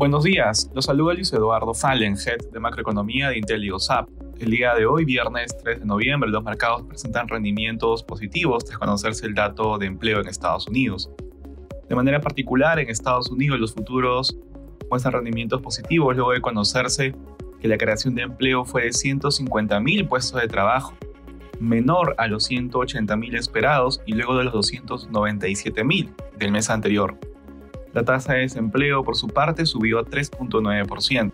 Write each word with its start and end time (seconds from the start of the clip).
Buenos 0.00 0.24
días, 0.24 0.70
los 0.74 0.86
saluda 0.86 1.12
Luis 1.12 1.30
Eduardo 1.30 1.74
Fallen, 1.74 2.16
Head 2.16 2.52
de 2.52 2.58
Macroeconomía 2.58 3.28
de 3.28 3.36
IntelioSAP. 3.36 4.08
El 4.38 4.50
día 4.50 4.72
de 4.72 4.86
hoy, 4.86 5.04
viernes 5.04 5.54
3 5.62 5.80
de 5.80 5.84
noviembre, 5.84 6.30
los 6.30 6.42
mercados 6.42 6.84
presentan 6.84 7.28
rendimientos 7.28 8.02
positivos 8.02 8.64
tras 8.64 8.78
conocerse 8.78 9.26
el 9.26 9.34
dato 9.34 9.76
de 9.76 9.84
empleo 9.84 10.22
en 10.22 10.28
Estados 10.28 10.66
Unidos. 10.68 11.10
De 11.86 11.94
manera 11.94 12.18
particular, 12.18 12.78
en 12.78 12.88
Estados 12.88 13.30
Unidos 13.30 13.60
los 13.60 13.74
futuros 13.74 14.34
muestran 14.90 15.12
rendimientos 15.12 15.60
positivos 15.60 16.16
luego 16.16 16.32
de 16.32 16.40
conocerse 16.40 17.14
que 17.60 17.68
la 17.68 17.76
creación 17.76 18.14
de 18.14 18.22
empleo 18.22 18.64
fue 18.64 18.84
de 18.84 18.92
150.000 18.92 20.08
puestos 20.08 20.40
de 20.40 20.48
trabajo, 20.48 20.94
menor 21.60 22.14
a 22.16 22.26
los 22.26 22.50
180.000 22.50 23.36
esperados 23.36 24.00
y 24.06 24.14
luego 24.14 24.38
de 24.38 24.44
los 24.44 24.54
297.000 24.54 26.08
del 26.38 26.52
mes 26.52 26.70
anterior. 26.70 27.18
La 27.92 28.04
tasa 28.04 28.34
de 28.34 28.40
desempleo, 28.40 29.02
por 29.02 29.16
su 29.16 29.28
parte, 29.28 29.66
subió 29.66 29.98
a 29.98 30.04
3.9%. 30.04 31.32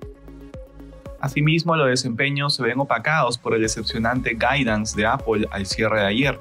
Asimismo, 1.20 1.76
los 1.76 1.88
desempeños 1.88 2.54
se 2.54 2.62
ven 2.62 2.78
opacados 2.78 3.38
por 3.38 3.54
el 3.54 3.62
decepcionante 3.62 4.34
guidance 4.34 4.96
de 4.96 5.06
Apple 5.06 5.46
al 5.50 5.66
cierre 5.66 6.00
de 6.00 6.06
ayer. 6.06 6.38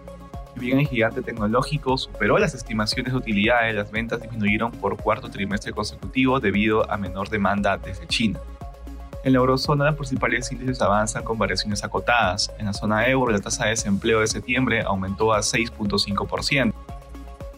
Si 0.53 0.59
bien 0.59 0.79
el 0.79 0.87
gigante 0.87 1.21
tecnológico 1.21 1.97
superó 1.97 2.37
las 2.37 2.53
estimaciones 2.53 3.11
de 3.11 3.17
utilidades, 3.17 3.75
las 3.75 3.91
ventas 3.91 4.21
disminuyeron 4.21 4.71
por 4.71 4.95
cuarto 4.95 5.29
trimestre 5.29 5.73
consecutivo 5.73 6.39
debido 6.39 6.89
a 6.89 6.97
menor 6.97 7.29
demanda 7.29 7.77
desde 7.77 8.07
China. 8.07 8.39
En 9.25 9.33
la 9.33 9.39
eurozona, 9.39 9.85
los 9.85 9.95
principales 9.95 10.51
índices 10.51 10.81
avanzan 10.81 11.23
con 11.23 11.37
variaciones 11.37 11.83
acotadas. 11.83 12.51
En 12.59 12.67
la 12.67 12.73
zona 12.73 13.07
euro, 13.07 13.31
la 13.31 13.39
tasa 13.39 13.63
de 13.63 13.71
desempleo 13.71 14.19
de 14.19 14.27
septiembre 14.27 14.81
aumentó 14.81 15.33
a 15.33 15.39
6.5%. 15.39 16.73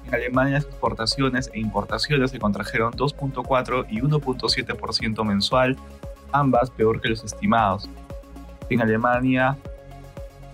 En 0.07 0.15
Alemania, 0.15 0.53
las 0.53 0.65
exportaciones 0.65 1.49
e 1.53 1.59
importaciones 1.59 2.31
se 2.31 2.39
contrajeron 2.39 2.93
2.4 2.93 3.87
y 3.89 3.99
1.7% 3.99 5.25
mensual, 5.25 5.75
ambas 6.31 6.71
peor 6.71 7.01
que 7.01 7.09
los 7.09 7.25
estimados. 7.25 7.89
En 8.69 8.81
Alemania, 8.81 9.57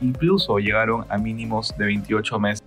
incluso 0.01 0.57
llegaron 0.57 1.05
a 1.07 1.19
mínimos 1.19 1.77
de 1.77 1.85
28 1.85 2.39
meses. 2.39 2.63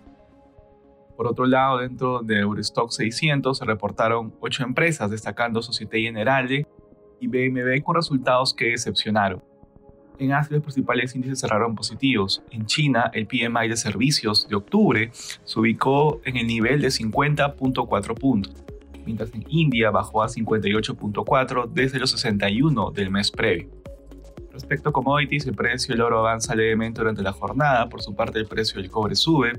Por 1.17 1.27
otro 1.27 1.47
lado, 1.47 1.79
dentro 1.79 2.21
de 2.23 2.39
Eurostock 2.39 2.91
600 2.91 3.59
se 3.59 3.65
reportaron 3.65 4.33
8 4.39 4.63
empresas, 4.63 5.11
destacando 5.11 5.63
Societe 5.63 6.01
Generale 6.01 6.69
y 7.19 7.27
BMW 7.27 7.83
con 7.83 7.97
resultados 7.97 8.55
que 8.55 8.67
decepcionaron. 8.67 9.43
En 10.19 10.33
Asia 10.33 10.57
los 10.57 10.63
principales 10.63 11.15
índices 11.15 11.41
cerraron 11.41 11.75
positivos. 11.75 12.43
En 12.51 12.65
China, 12.65 13.11
el 13.13 13.27
PMI 13.27 13.69
de 13.69 13.77
servicios 13.77 14.49
de 14.49 14.57
octubre 14.57 15.11
se 15.13 15.61
ubicó 15.61 16.21
en 16.25 16.39
el 16.39 16.47
nivel 16.47 16.81
de 16.81 16.89
50.4 16.89 18.15
puntos, 18.19 18.65
mientras 19.05 19.35
en 19.35 19.45
India 19.49 19.91
bajó 19.91 20.23
a 20.23 20.29
58.4 20.29 21.71
desde 21.71 21.99
los 21.99 22.11
61 22.13 22.93
del 22.93 23.11
mes 23.11 23.31
previo. 23.31 23.69
Respecto 24.53 24.89
a 24.89 24.93
commodities, 24.93 25.47
el 25.47 25.55
precio 25.55 25.95
del 25.95 26.01
oro 26.01 26.21
avanza 26.21 26.55
levemente 26.55 27.01
durante 27.01 27.23
la 27.23 27.33
jornada, 27.33 27.91
por 27.91 28.01
su 28.01 28.15
parte 28.15 28.39
el 28.39 28.47
precio 28.47 28.81
del 28.81 28.91
cobre 28.91 29.15
sube. 29.15 29.53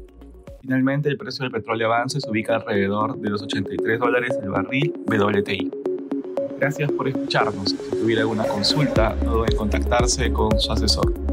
Finalmente, 0.62 1.08
el 1.08 1.18
precio 1.18 1.44
del 1.44 1.52
petróleo 1.52 1.94
avanza 1.94 2.18
y 2.18 2.22
se 2.22 2.30
ubica 2.32 2.56
alrededor 2.56 3.20
de 3.20 3.30
los 3.30 3.44
83 3.44 4.00
dólares 4.00 4.40
el 4.42 4.50
barril 4.50 4.92
WTI. 5.06 5.97
Gracias 6.60 6.92
por 6.92 7.08
escucharnos. 7.08 7.70
Si 7.70 7.76
tuviera 7.76 8.22
alguna 8.22 8.46
consulta, 8.46 9.16
no 9.24 9.36
duden 9.36 9.52
en 9.52 9.58
contactarse 9.58 10.32
con 10.32 10.60
su 10.60 10.72
asesor. 10.72 11.27